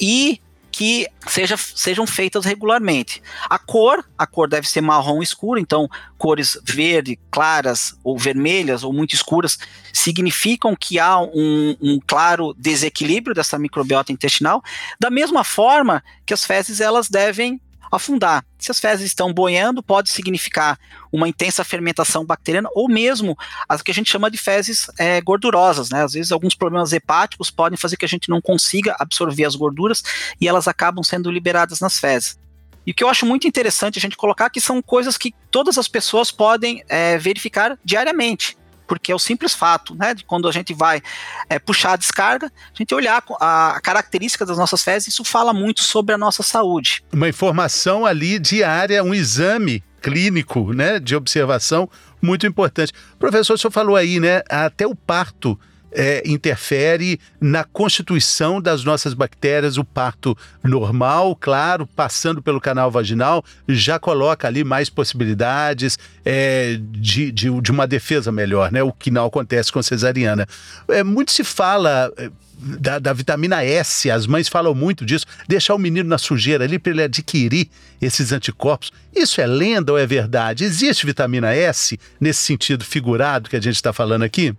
e 0.00 0.40
que 0.72 1.08
seja, 1.26 1.56
sejam 1.56 2.06
feitas 2.06 2.44
regularmente. 2.44 3.20
A 3.48 3.58
cor, 3.58 4.04
a 4.16 4.24
cor 4.24 4.48
deve 4.48 4.68
ser 4.68 4.80
marrom 4.80 5.20
escuro, 5.20 5.58
então 5.58 5.88
cores 6.16 6.56
verde, 6.64 7.18
claras 7.28 7.98
ou 8.04 8.16
vermelhas 8.16 8.84
ou 8.84 8.92
muito 8.92 9.12
escuras 9.12 9.58
significam 9.92 10.76
que 10.76 10.98
há 10.98 11.18
um, 11.18 11.76
um, 11.80 12.00
claro 12.06 12.54
desequilíbrio 12.56 13.34
dessa 13.34 13.58
microbiota 13.58 14.12
intestinal. 14.12 14.62
Da 14.98 15.10
mesma 15.10 15.42
forma 15.42 16.04
que 16.24 16.32
as 16.32 16.44
fezes 16.44 16.80
elas 16.80 17.08
devem 17.08 17.60
afundar. 17.90 18.44
Se 18.58 18.70
as 18.70 18.78
fezes 18.78 19.06
estão 19.06 19.32
boiando, 19.32 19.82
pode 19.82 20.10
significar 20.10 20.78
uma 21.12 21.28
intensa 21.28 21.64
fermentação 21.64 22.24
bacteriana 22.24 22.68
ou 22.74 22.88
mesmo 22.88 23.36
as 23.68 23.82
que 23.82 23.90
a 23.90 23.94
gente 23.94 24.10
chama 24.10 24.30
de 24.30 24.38
fezes 24.38 24.86
é, 24.98 25.20
gordurosas. 25.20 25.90
Né? 25.90 26.02
Às 26.02 26.12
vezes, 26.12 26.32
alguns 26.32 26.54
problemas 26.54 26.92
hepáticos 26.92 27.50
podem 27.50 27.76
fazer 27.76 27.96
que 27.96 28.04
a 28.04 28.08
gente 28.08 28.28
não 28.28 28.40
consiga 28.40 28.96
absorver 28.98 29.44
as 29.44 29.56
gorduras 29.56 30.02
e 30.40 30.46
elas 30.46 30.68
acabam 30.68 31.02
sendo 31.02 31.30
liberadas 31.30 31.80
nas 31.80 31.98
fezes. 31.98 32.38
E 32.86 32.92
o 32.92 32.94
que 32.94 33.04
eu 33.04 33.08
acho 33.08 33.26
muito 33.26 33.46
interessante 33.46 33.98
a 33.98 34.00
gente 34.00 34.16
colocar 34.16 34.48
que 34.50 34.60
são 34.60 34.80
coisas 34.80 35.18
que 35.18 35.34
todas 35.50 35.76
as 35.76 35.86
pessoas 35.86 36.30
podem 36.30 36.82
é, 36.88 37.18
verificar 37.18 37.78
diariamente 37.84 38.56
porque 38.90 39.12
é 39.12 39.14
o 39.14 39.20
simples 39.20 39.54
fato, 39.54 39.94
né, 39.94 40.14
de 40.14 40.24
quando 40.24 40.48
a 40.48 40.50
gente 40.50 40.74
vai 40.74 41.00
é, 41.48 41.60
puxar 41.60 41.92
a 41.92 41.96
descarga, 41.96 42.46
a 42.46 42.76
gente 42.76 42.92
olhar 42.92 43.22
a 43.40 43.78
característica 43.80 44.44
das 44.44 44.58
nossas 44.58 44.82
fezes, 44.82 45.14
isso 45.14 45.22
fala 45.22 45.52
muito 45.52 45.80
sobre 45.80 46.12
a 46.12 46.18
nossa 46.18 46.42
saúde. 46.42 47.04
Uma 47.12 47.28
informação 47.28 48.04
ali 48.04 48.36
diária, 48.40 49.04
um 49.04 49.14
exame 49.14 49.84
clínico, 50.02 50.72
né, 50.72 50.98
de 50.98 51.14
observação 51.14 51.88
muito 52.20 52.48
importante. 52.48 52.92
Professor, 53.16 53.54
o 53.54 53.58
senhor 53.58 53.70
falou 53.70 53.94
aí, 53.94 54.18
né, 54.18 54.42
até 54.50 54.88
o 54.88 54.96
parto 54.96 55.56
é, 55.92 56.22
interfere 56.24 57.20
na 57.40 57.64
constituição 57.64 58.60
das 58.60 58.84
nossas 58.84 59.14
bactérias. 59.14 59.76
O 59.76 59.84
parto 59.84 60.36
normal, 60.62 61.36
claro, 61.36 61.86
passando 61.86 62.42
pelo 62.42 62.60
canal 62.60 62.90
vaginal, 62.90 63.44
já 63.68 63.98
coloca 63.98 64.46
ali 64.46 64.64
mais 64.64 64.88
possibilidades 64.88 65.98
é, 66.24 66.78
de, 66.80 67.32
de, 67.32 67.60
de, 67.60 67.70
uma 67.70 67.86
defesa 67.86 68.30
melhor, 68.30 68.70
né? 68.70 68.82
O 68.82 68.92
que 68.92 69.10
não 69.10 69.26
acontece 69.26 69.72
com 69.72 69.82
cesariana. 69.82 70.46
É, 70.88 71.02
muito 71.02 71.32
se 71.32 71.44
fala. 71.44 72.12
É, 72.16 72.30
da, 72.62 72.98
da, 72.98 73.14
vitamina 73.14 73.64
S, 73.64 74.10
as 74.10 74.26
mães 74.26 74.46
falam 74.46 74.74
muito 74.74 75.06
disso, 75.06 75.24
deixar 75.48 75.74
o 75.74 75.78
menino 75.78 76.06
na 76.06 76.18
sujeira 76.18 76.64
ali 76.64 76.78
para 76.78 76.92
ele 76.92 77.02
adquirir 77.02 77.70
esses 78.02 78.32
anticorpos. 78.32 78.92
Isso 79.16 79.40
é 79.40 79.46
lenda 79.46 79.92
ou 79.92 79.98
é 79.98 80.06
verdade? 80.06 80.62
Existe 80.62 81.06
vitamina 81.06 81.54
S 81.54 81.98
nesse 82.20 82.40
sentido 82.40 82.84
figurado 82.84 83.48
que 83.48 83.56
a 83.56 83.60
gente 83.62 83.76
está 83.76 83.94
falando 83.94 84.24
aqui? 84.24 84.54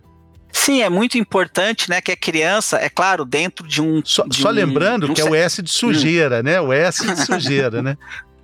Sim, 0.52 0.82
é 0.82 0.90
muito 0.90 1.16
importante, 1.16 1.88
né, 1.88 2.00
que 2.00 2.12
a 2.12 2.16
criança, 2.16 2.76
é 2.76 2.88
claro, 2.88 3.24
dentro 3.24 3.66
de 3.66 3.80
um. 3.80 4.02
Só, 4.04 4.24
de 4.24 4.36
só 4.36 4.50
um, 4.50 4.52
lembrando 4.52 5.10
um 5.10 5.14
que 5.14 5.20
é 5.20 5.24
o 5.24 5.34
S 5.34 5.62
de 5.62 5.70
sujeira, 5.70 6.40
hum. 6.40 6.42
né? 6.42 6.60
O 6.60 6.72
S 6.72 7.06
de 7.06 7.16
sujeira, 7.24 7.82
né? 7.82 7.96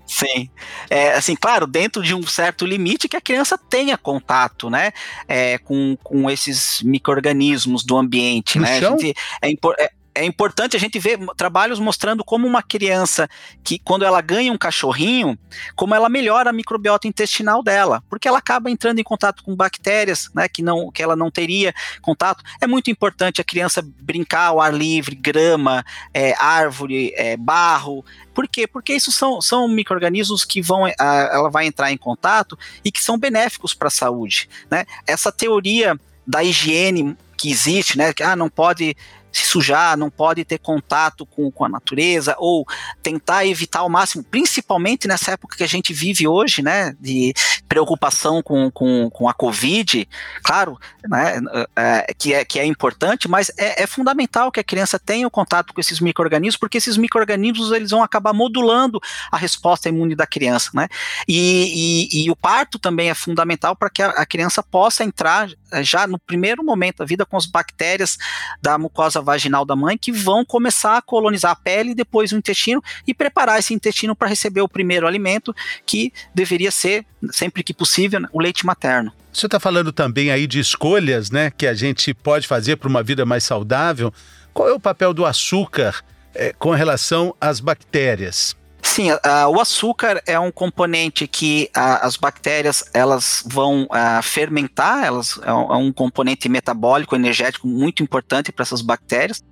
Sim, 0.09 0.49
é, 0.89 1.13
assim, 1.13 1.37
claro, 1.37 1.67
dentro 1.67 2.03
de 2.03 2.15
um 2.15 2.27
certo 2.27 2.65
limite 2.65 3.07
que 3.11 3.17
a 3.17 3.21
criança 3.21 3.59
tenha 3.59 3.99
contato, 3.99 4.71
né, 4.71 4.91
é, 5.29 5.59
com, 5.59 5.99
com 6.03 6.31
esses 6.31 6.83
micro-organismos 6.83 7.85
do 7.85 7.95
ambiente, 7.95 8.57
no 8.57 8.65
né, 8.65 8.81
chão? 8.81 8.99
Gente, 8.99 9.15
é, 9.43 9.53
é, 9.53 9.91
é 10.19 10.25
importante 10.25 10.77
a 10.77 10.81
gente 10.81 10.99
ver 10.99 11.19
trabalhos 11.37 11.79
mostrando 11.79 12.25
como 12.25 12.47
uma 12.47 12.61
criança 12.61 13.29
que, 13.63 13.79
quando 13.79 14.05
ela 14.05 14.21
ganha 14.21 14.53
um 14.53 14.59
cachorrinho, 14.59 15.39
como 15.77 15.95
ela 15.95 16.09
melhora 16.09 16.51
a 16.51 16.53
microbiota 16.53 17.07
intestinal 17.07 17.63
dela, 17.63 18.03
porque 18.11 18.27
ela 18.27 18.39
acaba 18.39 18.69
entrando 18.69 18.99
em 18.99 19.05
contato 19.05 19.45
com 19.45 19.55
bactérias, 19.55 20.29
né, 20.35 20.49
que, 20.49 20.61
não, 20.61 20.91
que 20.91 21.03
ela 21.03 21.15
não 21.15 21.31
teria 21.31 21.73
contato. 22.03 22.43
É 22.61 22.67
muito 22.67 22.91
importante 22.91 23.41
a 23.41 23.45
criança 23.45 23.81
brincar 24.01 24.47
ao 24.47 24.61
ar 24.61 24.75
livre, 24.75 25.15
grama, 25.15 25.85
é, 26.13 26.35
árvore, 26.37 27.13
é, 27.17 27.37
barro. 27.37 28.05
Por 28.35 28.49
quê? 28.49 28.67
Porque 28.67 28.95
isso 28.95 29.13
são, 29.13 29.41
são 29.41 29.69
micro-organismos 29.69 30.45
que 30.45 30.61
vão, 30.61 30.85
a, 30.85 30.93
ela 31.33 31.49
vai 31.49 31.67
entrar 31.67 31.93
em 31.93 31.97
contato 31.97 32.59
e 32.85 32.91
que 32.91 33.03
são 33.03 33.17
benéficos 33.17 33.73
para 33.73 33.87
a 33.87 33.91
saúde. 33.91 34.49
Né? 34.69 34.85
Essa 35.07 35.31
teoria 35.31 35.99
da 36.27 36.43
higiene 36.43 37.17
que 37.39 37.51
existe, 37.51 37.97
né? 37.97 38.13
Que 38.13 38.23
ah, 38.25 38.35
não 38.35 38.51
pode 38.51 38.97
se 39.33 39.43
sujar, 39.43 39.97
não 39.97 40.11
pode 40.11 40.45
ter 40.45 40.59
contato 40.59 41.27
com, 41.27 41.51
com 41.51 41.65
a 41.65 41.69
natureza, 41.69 42.35
ou 42.39 42.67
tentar 43.03 43.47
evitar 43.47 43.81
ao 43.81 43.89
máximo, 43.89 44.25
principalmente 44.25 45.07
nessa 45.07 45.33
época 45.33 45.57
que 45.57 45.65
a 45.65 45.69
gente 45.69 45.93
vive 45.93 46.27
hoje, 46.27 46.63
né, 46.63 46.95
de 47.01 47.33
preocupação 47.69 48.43
com, 48.43 48.71
com, 48.71 49.11
com 49.11 49.29
a 49.29 49.35
Covid, 49.35 50.09
claro, 50.43 50.79
né, 51.09 51.41
é, 51.77 52.15
que, 52.17 52.35
é, 52.35 52.45
que 52.45 52.59
é 52.59 52.65
importante, 52.65 53.29
mas 53.29 53.51
é, 53.57 53.83
é 53.83 53.87
fundamental 53.87 54.51
que 54.51 54.61
a 54.61 54.65
criança 54.65 54.99
tenha 54.99 55.27
o 55.27 55.31
contato 55.31 55.73
com 55.75 55.81
esses 55.81 56.01
micro-organismos, 56.01 56.57
porque 56.57 56.79
esses 56.79 56.97
micro-organismos 56.97 57.71
eles 57.73 57.91
vão 57.91 58.03
acabar 58.03 58.33
modulando 58.33 59.01
a 59.31 59.37
resposta 59.37 59.89
imune 59.89 60.15
da 60.15 60.27
criança, 60.27 60.71
né, 60.75 60.89
e, 61.27 62.09
e, 62.13 62.25
e 62.25 62.31
o 62.31 62.37
parto 62.37 62.79
também 62.79 63.11
é 63.11 63.15
fundamental 63.15 63.77
para 63.77 63.91
que 63.91 64.03
a, 64.03 64.09
a 64.11 64.27
criança 64.27 64.63
possa 64.63 65.05
entrar 65.05 65.49
eh, 65.73 65.83
já 65.83 66.07
no 66.07 66.19
primeiro 66.19 66.65
momento 66.65 66.99
da 66.99 67.05
vida 67.05 67.27
com 67.27 67.37
as 67.37 67.47
bactérias 67.47 68.17
da 68.61 68.79
mucosa 68.79 69.21
vaginal 69.29 69.65
da 69.65 69.77
mãe 69.77 69.99
que 69.99 70.11
vão 70.11 70.43
começar 70.43 70.97
a 70.97 71.03
colonizar 71.03 71.53
a 71.53 71.57
pele 71.57 71.91
e 71.91 71.95
depois 71.95 72.33
o 72.33 72.37
intestino 72.37 72.83
e 73.07 73.13
preparar 73.13 73.59
esse 73.59 73.75
intestino 73.75 74.17
para 74.17 74.27
receber 74.27 74.63
o 74.63 74.69
primeiro 74.69 75.07
alimento 75.07 75.55
que 75.85 76.11
deveria 76.35 76.71
ser, 76.71 77.05
sempre 77.31 77.63
que 77.63 77.75
possível, 77.75 78.23
o 78.33 78.41
leite 78.41 78.65
materno. 78.65 79.13
Você 79.31 79.45
está 79.45 79.61
falando 79.61 79.93
também 79.93 80.31
aí 80.31 80.47
de 80.47 80.59
escolhas, 80.59 81.31
né, 81.31 81.51
que 81.51 81.67
a 81.67 81.75
gente 81.75 82.15
pode 82.15 82.49
fazer 82.49 82.77
para 82.77 82.89
uma 82.89 83.03
vida 83.03 83.27
mais 83.27 83.45
saudável. 83.45 84.13
Qual 84.55 84.67
é 84.67 84.73
o 84.73 84.81
papel 84.81 85.13
do 85.13 85.27
açúcar 85.27 86.03
é, 86.35 86.55
com 86.59 86.71
relação 86.71 87.35
às 87.39 87.61
bactérias? 87.61 88.57
Sim, 88.89 89.11
o 89.53 89.61
açúcar 89.61 90.21
é 90.27 90.41
um 90.41 90.51
componente 90.51 91.29
que 91.29 91.71
as 91.73 92.17
bactérias 92.17 92.83
elas 92.93 93.45
vão 93.47 93.87
fermentar, 94.23 95.05
elas 95.05 95.39
é 95.45 95.53
um, 95.53 95.73
é 95.73 95.77
um 95.77 95.93
componente 95.93 96.49
metabólico 96.49 97.15
energético 97.15 97.69
muito 97.69 98.03
importante 98.03 98.51
para 98.51 98.63
essas 98.63 98.83
bactérias. 98.83 99.45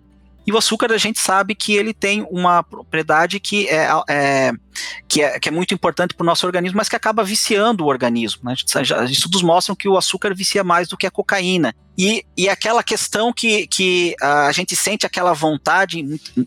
E 0.46 0.52
o 0.52 0.56
açúcar 0.56 0.90
a 0.90 0.98
gente 0.98 1.20
sabe 1.20 1.54
que 1.54 1.74
ele 1.74 1.92
tem 1.92 2.26
uma 2.30 2.62
propriedade 2.62 3.38
que 3.38 3.68
é, 3.68 3.88
é 4.08 4.52
que 5.08 5.22
é, 5.22 5.38
que 5.38 5.48
é 5.48 5.52
muito 5.52 5.74
importante 5.74 6.14
para 6.14 6.24
o 6.24 6.26
nosso 6.26 6.46
organismo, 6.46 6.76
mas 6.76 6.88
que 6.88 6.96
acaba 6.96 7.24
viciando 7.24 7.84
o 7.84 7.88
organismo. 7.88 8.42
Né? 8.44 8.54
Estudos 9.10 9.42
mostram 9.42 9.76
que 9.76 9.88
o 9.88 9.96
açúcar 9.96 10.34
vicia 10.34 10.64
mais 10.64 10.88
do 10.88 10.96
que 10.96 11.06
a 11.06 11.10
cocaína. 11.10 11.74
E, 11.98 12.26
e 12.36 12.48
aquela 12.48 12.82
questão 12.82 13.32
que, 13.32 13.66
que 13.66 14.14
a 14.20 14.52
gente 14.52 14.76
sente 14.76 15.06
aquela 15.06 15.32
vontade, 15.32 16.04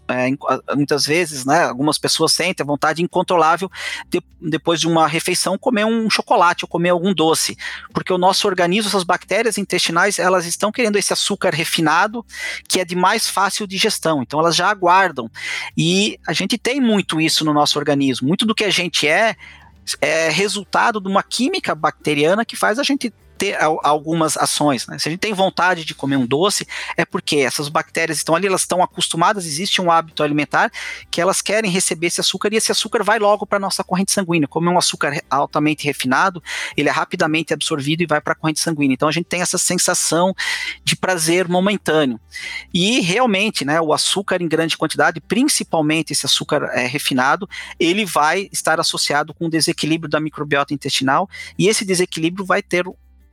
é, 0.07 0.75
muitas 0.75 1.05
vezes, 1.05 1.43
né, 1.43 1.63
algumas 1.63 1.97
pessoas 1.97 2.33
sentem 2.33 2.63
a 2.63 2.67
vontade 2.67 3.01
incontrolável 3.01 3.69
de, 4.07 4.21
depois 4.39 4.79
de 4.79 4.87
uma 4.87 5.07
refeição 5.07 5.57
comer 5.57 5.85
um 5.85 6.07
chocolate 6.07 6.65
ou 6.65 6.69
comer 6.69 6.89
algum 6.89 7.13
doce, 7.13 7.57
porque 7.91 8.13
o 8.13 8.17
nosso 8.17 8.47
organismo, 8.47 8.89
essas 8.89 9.03
bactérias 9.03 9.57
intestinais, 9.57 10.19
elas 10.19 10.45
estão 10.45 10.71
querendo 10.71 10.97
esse 10.97 11.11
açúcar 11.11 11.49
refinado, 11.49 12.23
que 12.67 12.79
é 12.79 12.85
de 12.85 12.95
mais 12.95 13.27
fácil 13.27 13.65
digestão, 13.65 14.21
então 14.21 14.39
elas 14.39 14.55
já 14.55 14.69
aguardam. 14.69 15.31
E 15.75 16.19
a 16.27 16.33
gente 16.33 16.59
tem 16.59 16.79
muito 16.79 17.19
isso 17.19 17.43
no 17.43 17.53
nosso 17.53 17.79
organismo, 17.79 18.18
muito 18.21 18.45
do 18.45 18.55
que 18.55 18.63
a 18.63 18.69
gente 18.69 19.07
é 19.07 19.35
é 20.01 20.29
resultado 20.29 21.01
de 21.01 21.07
uma 21.07 21.23
química 21.23 21.73
bacteriana 21.73 22.45
que 22.45 22.55
faz 22.55 22.77
a 22.77 22.83
gente 22.83 23.11
ter 23.39 23.57
algumas 23.83 24.35
ações. 24.35 24.85
Né? 24.85 24.99
Se 24.99 25.07
a 25.07 25.11
gente 25.11 25.21
tem 25.21 25.33
vontade 25.33 25.85
de 25.85 25.95
comer 25.95 26.17
um 26.17 26.27
doce, 26.27 26.67
é 26.97 27.05
porque 27.05 27.37
essas 27.37 27.69
bactérias 27.69 28.17
estão 28.17 28.35
ali, 28.35 28.47
elas 28.47 28.61
estão 28.61 28.83
acostumadas, 28.83 29.45
existe 29.45 29.81
um 29.81 29.89
hábito 29.89 30.21
alimentar 30.21 30.69
que 31.09 31.21
elas 31.21 31.41
querem 31.41 31.71
receber 31.71 32.07
esse 32.07 32.19
açúcar 32.19 32.53
e 32.53 32.57
esse 32.57 32.69
açúcar 32.69 33.01
vai 33.01 33.17
logo 33.17 33.47
para 33.47 33.55
a 33.55 33.59
nossa 33.59 33.81
corrente 33.81 34.11
sanguínea. 34.11 34.45
Como 34.45 34.69
é 34.69 34.73
um 34.73 34.77
açúcar 34.77 35.23
altamente 35.29 35.85
refinado, 35.85 36.43
ele 36.75 36.89
é 36.89 36.91
rapidamente 36.91 37.53
absorvido 37.53 38.03
e 38.03 38.05
vai 38.05 38.19
para 38.19 38.33
a 38.33 38.35
corrente 38.35 38.59
sanguínea. 38.59 38.93
Então 38.93 39.07
a 39.07 39.11
gente 39.11 39.25
tem 39.25 39.41
essa 39.41 39.57
sensação 39.57 40.35
de 40.83 40.97
prazer 40.97 41.47
momentâneo. 41.47 42.19
E 42.73 42.99
realmente, 42.99 43.63
né, 43.63 43.79
o 43.79 43.93
açúcar 43.93 44.41
em 44.41 44.49
grande 44.49 44.77
quantidade, 44.77 45.21
principalmente 45.21 46.11
esse 46.11 46.25
açúcar 46.25 46.69
é, 46.73 46.85
refinado, 46.85 47.49
ele 47.79 48.03
vai 48.03 48.49
estar 48.51 48.81
associado 48.81 49.33
com 49.33 49.45
o 49.45 49.49
desequilíbrio 49.49 50.09
da 50.09 50.19
microbiota 50.19 50.73
intestinal 50.73 51.29
e 51.57 51.69
esse 51.69 51.85
desequilíbrio 51.85 52.45
vai 52.45 52.61
ter 52.61 52.85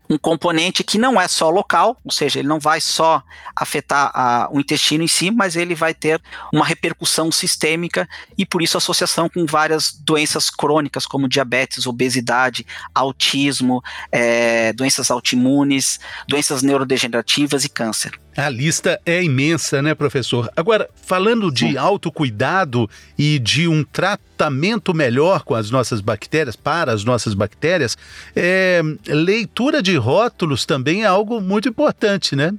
um 0.08 0.18
componente 0.18 0.84
que 0.84 0.98
não 0.98 1.20
é 1.20 1.26
só 1.28 1.50
local, 1.50 1.98
ou 2.04 2.10
seja, 2.10 2.38
ele 2.38 2.48
não 2.48 2.60
vai 2.60 2.80
só 2.80 3.22
afetar 3.54 4.10
a, 4.14 4.48
o 4.50 4.60
intestino 4.60 5.02
em 5.02 5.08
si, 5.08 5.30
mas 5.30 5.56
ele 5.56 5.74
vai 5.74 5.92
ter 5.94 6.20
uma 6.52 6.64
repercussão 6.64 7.30
sistêmica 7.32 8.08
e 8.36 8.46
por 8.46 8.62
isso 8.62 8.76
associação 8.76 9.28
com 9.28 9.44
várias 9.46 9.92
doenças 9.92 10.50
crônicas 10.50 11.06
como 11.06 11.28
diabetes, 11.28 11.86
obesidade, 11.86 12.66
autismo, 12.94 13.82
é, 14.12 14.72
doenças 14.72 15.10
autoimunes, 15.10 15.98
doenças 16.28 16.62
neurodegenerativas 16.62 17.64
e 17.64 17.68
câncer. 17.68 18.25
A 18.36 18.50
lista 18.50 19.00
é 19.06 19.22
imensa, 19.22 19.80
né, 19.80 19.94
professor? 19.94 20.50
Agora, 20.54 20.90
falando 20.94 21.50
de 21.50 21.78
autocuidado 21.78 22.88
e 23.16 23.38
de 23.38 23.66
um 23.66 23.82
tratamento 23.82 24.92
melhor 24.92 25.42
com 25.42 25.54
as 25.54 25.70
nossas 25.70 26.02
bactérias, 26.02 26.54
para 26.54 26.92
as 26.92 27.02
nossas 27.02 27.32
bactérias, 27.32 27.96
é, 28.34 28.82
leitura 29.06 29.82
de 29.82 29.96
rótulos 29.96 30.66
também 30.66 31.02
é 31.02 31.06
algo 31.06 31.40
muito 31.40 31.68
importante, 31.68 32.36
né? 32.36 32.52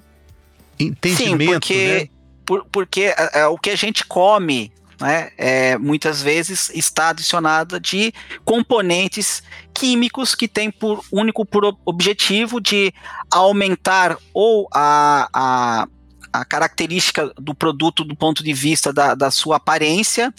Entendimento, 0.80 1.68
Sim, 1.68 1.74
porque, 1.74 1.88
né? 1.88 2.10
Por, 2.44 2.66
porque 2.72 3.02
é, 3.02 3.42
é, 3.42 3.48
o 3.48 3.58
que 3.58 3.70
a 3.70 3.76
gente 3.76 4.04
come 4.06 4.72
né, 5.00 5.30
é, 5.38 5.78
muitas 5.78 6.22
vezes 6.22 6.72
está 6.74 7.10
adicionada 7.10 7.80
de 7.80 8.12
componentes 8.44 9.44
químicos 9.78 10.34
que 10.34 10.48
têm 10.48 10.72
por 10.72 11.04
único 11.12 11.46
por 11.46 11.78
objetivo 11.86 12.60
de 12.60 12.92
aumentar 13.32 14.18
ou 14.34 14.68
a, 14.74 15.30
a, 15.32 15.88
a 16.34 16.46
característica 16.46 17.32
do 17.38 17.54
produto 17.54 18.04
do 18.04 18.16
ponto 18.16 18.44
de 18.44 18.54
vista 18.54 18.92
da, 18.92 19.14
da 19.14 19.30
sua 19.30 19.58
aparência 19.58 20.34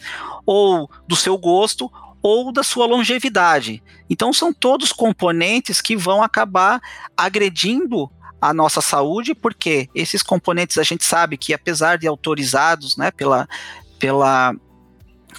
ou 0.45 0.91
do 1.07 1.15
seu 1.15 1.39
gosto 1.39 1.89
ou 2.21 2.51
da 2.51 2.65
sua 2.65 2.85
longevidade. 2.85 3.81
Então 4.11 4.33
são 4.33 4.53
todos 4.53 4.93
componentes 4.93 5.81
que 5.81 5.97
vão 5.97 6.21
acabar 6.21 6.81
agredindo 7.17 8.11
a 8.41 8.53
nossa 8.53 8.81
saúde, 8.81 9.37
porque 9.37 9.89
esses 9.95 10.21
componentes 10.21 10.79
a 10.79 10.83
gente 10.83 11.05
sabe 11.05 11.37
que 11.37 11.55
apesar 11.55 11.97
de 11.97 12.09
autorizados, 12.09 12.97
né, 12.97 13.13
pela, 13.13 13.49
pela 14.01 14.53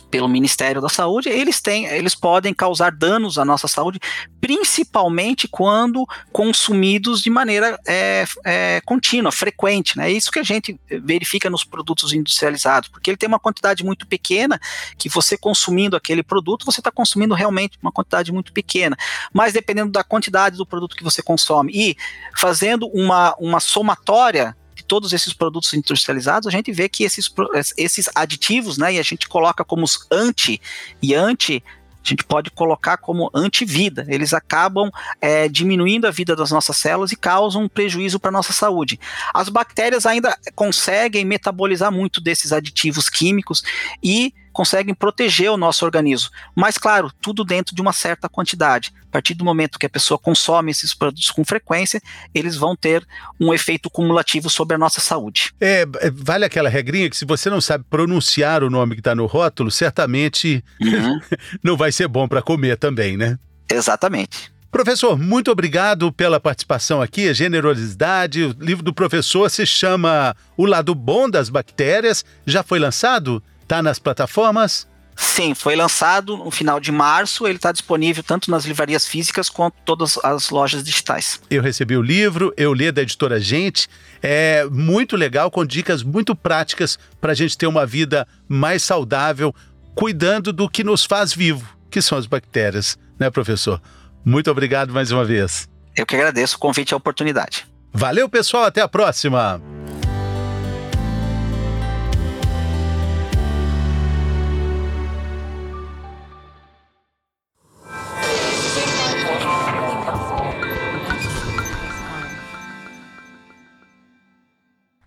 pelo 0.10 0.28
Ministério 0.28 0.82
da 0.82 0.90
Saúde, 0.90 1.30
eles 1.30 1.62
têm, 1.62 1.86
eles 1.86 2.16
podem 2.16 2.54
causar 2.54 2.92
danos 2.92 3.38
à 3.38 3.46
nossa 3.46 3.68
saúde, 3.68 4.00
principalmente 4.42 5.48
quando 5.48 6.06
consumidos 6.32 7.22
de 7.22 7.30
maneira 7.30 7.80
é, 7.88 8.26
é, 8.46 8.82
contínua, 8.86 9.32
frequente. 9.32 9.98
Né? 9.98 10.10
É 10.10 10.12
isso 10.12 10.32
que 10.32 10.40
a 10.40 10.44
gente 10.44 10.80
verifica 11.04 11.50
nos 11.50 11.64
produtos 11.64 12.14
industrializados, 12.14 12.90
porque 12.90 13.10
ele 13.10 13.18
tem 13.18 13.28
uma 13.28 13.40
quantidade 13.40 13.84
muito 13.84 14.08
pequena, 14.08 14.60
que 14.98 15.10
você 15.10 15.38
consumindo 15.38 15.96
aquele 15.96 16.24
produto, 16.24 16.66
você 16.66 16.80
está 16.80 16.92
consumindo 16.92 17.34
realmente 17.34 17.78
uma 17.82 17.92
quantidade 17.92 18.32
muito 18.32 18.52
pequena. 18.52 18.98
Mas 19.34 19.54
dependendo 19.54 19.92
da 19.92 20.04
quantidade 20.04 20.58
do 20.58 20.66
produto 20.66 20.96
que 20.96 21.04
você 21.04 21.22
consome 21.22 21.72
e 21.74 21.98
fazendo 22.36 22.88
uma, 22.88 23.36
uma 23.40 23.60
somatória 23.60 24.56
todos 24.90 25.14
esses 25.14 25.32
produtos 25.32 25.72
industrializados, 25.76 26.48
a 26.48 26.52
gente 26.52 26.72
vê 26.72 26.90
que 26.90 27.04
esses, 27.04 27.32
esses 27.78 28.10
aditivos, 28.16 28.78
né, 28.80 28.96
e 28.96 29.00
a 29.00 29.04
gente 29.04 29.30
coloca 29.30 29.64
como 29.64 29.86
os 29.86 30.08
anti, 30.12 30.60
e 31.00 31.14
anti 31.14 31.64
a 32.04 32.10
gente 32.10 32.24
pode 32.24 32.50
colocar 32.50 32.98
como 32.98 33.30
antivida. 33.36 34.06
Eles 34.08 34.34
acabam 34.34 34.90
é, 35.22 35.48
diminuindo 35.48 36.08
a 36.08 36.12
vida 36.12 36.36
das 36.36 36.50
nossas 36.50 36.78
células 36.78 37.12
e 37.12 37.16
causam 37.16 37.64
um 37.64 37.70
prejuízo 37.70 38.20
para 38.20 38.30
a 38.30 38.32
nossa 38.32 38.54
saúde. 38.54 39.00
As 39.34 39.48
bactérias 39.50 40.06
ainda 40.06 40.36
conseguem 40.56 41.24
metabolizar 41.26 41.92
muito 41.92 42.20
desses 42.20 42.52
aditivos 42.52 43.10
químicos 43.10 43.62
e 44.02 44.34
conseguem 44.60 44.94
proteger 44.94 45.50
o 45.50 45.56
nosso 45.56 45.86
organismo. 45.86 46.32
Mas, 46.54 46.78
claro, 46.78 47.10
tudo 47.22 47.46
dentro 47.46 47.74
de 47.74 47.82
uma 47.82 47.94
certa 47.94 48.28
quantidade. 48.28 48.92
A 49.08 49.10
partir 49.10 49.34
do 49.34 49.46
momento 49.46 49.80
que 49.80 49.86
a 49.86 49.90
pessoa 49.90 50.18
consome 50.18 50.70
esses 50.70 50.94
produtos 50.94 51.32
com 51.32 51.46
frequência, 51.46 52.02
eles 52.36 52.58
vão 52.58 52.76
ter 52.76 53.08
um 53.40 53.54
efeito 53.54 53.90
cumulativo 53.90 54.50
sobre 54.50 54.76
a 54.76 54.78
nossa 54.78 55.00
saúde. 55.00 55.54
É, 55.62 55.86
é 56.02 56.12
vale 56.12 56.44
aquela 56.44 56.68
regrinha 56.68 57.10
que 57.10 57.16
se 57.16 57.24
você 57.24 57.50
não 57.50 57.62
sabe 57.62 57.86
pronunciar 57.90 58.62
o 58.62 58.70
nome 58.70 58.96
que 58.96 59.00
está 59.00 59.16
no 59.16 59.26
rótulo, 59.28 59.72
certamente 59.72 60.62
uhum. 60.82 61.22
não 61.64 61.78
vai 61.78 61.94
ser 61.94 62.10
bom 62.10 62.28
para 62.28 62.42
comer 62.42 62.76
também, 62.76 63.16
né? 63.16 63.40
Exatamente. 63.72 64.52
Professor, 64.70 65.18
muito 65.18 65.50
obrigado 65.50 66.12
pela 66.12 66.38
participação 66.38 67.02
aqui, 67.02 67.30
a 67.30 67.34
generosidade. 67.34 68.44
O 68.44 68.56
livro 68.60 68.84
do 68.84 68.94
professor 68.94 69.50
se 69.50 69.66
chama 69.66 70.36
O 70.58 70.66
Lado 70.66 70.94
Bom 70.94 71.30
das 71.30 71.50
Bactérias. 71.50 72.26
Já 72.46 72.62
foi 72.62 72.78
lançado? 72.78 73.42
Está 73.70 73.84
nas 73.84 74.00
plataformas? 74.00 74.88
Sim, 75.16 75.54
foi 75.54 75.76
lançado 75.76 76.36
no 76.36 76.50
final 76.50 76.80
de 76.80 76.92
março. 76.92 77.46
Ele 77.46 77.58
está 77.58 77.72
disponível 77.72 78.24
tanto 78.24 78.50
nas 78.50 78.66
livrarias 78.66 79.06
físicas 79.06 79.48
quanto 79.48 79.76
todas 79.86 80.18
as 80.24 80.50
lojas 80.50 80.84
digitais. 80.84 81.40
Eu 81.52 81.62
recebi 81.62 81.96
o 81.96 82.02
livro, 82.02 82.52
eu 82.58 82.74
li 82.74 82.92
da 82.92 83.04
editora 83.04 83.40
Gente. 83.40 83.88
É 84.24 84.66
muito 84.72 85.16
legal, 85.16 85.52
com 85.52 85.64
dicas 85.64 86.02
muito 86.02 86.36
práticas 86.36 86.98
para 87.22 87.32
a 87.34 87.36
gente 87.36 87.56
ter 87.56 87.68
uma 87.68 87.86
vida 87.86 88.28
mais 88.48 88.82
saudável, 88.82 89.54
cuidando 89.94 90.52
do 90.52 90.68
que 90.68 90.84
nos 90.84 91.06
faz 91.06 91.32
vivo, 91.32 91.64
que 91.92 92.02
são 92.02 92.18
as 92.18 92.26
bactérias, 92.26 92.98
né, 93.20 93.30
professor? 93.30 93.80
Muito 94.26 94.50
obrigado 94.50 94.92
mais 94.92 95.12
uma 95.12 95.24
vez. 95.24 95.70
Eu 95.96 96.08
que 96.08 96.16
agradeço 96.16 96.56
o 96.56 96.60
convite 96.60 96.90
e 96.90 96.96
a 96.96 96.98
oportunidade. 96.98 97.68
Valeu, 97.94 98.28
pessoal. 98.28 98.64
Até 98.64 98.82
a 98.82 98.88
próxima. 98.88 99.62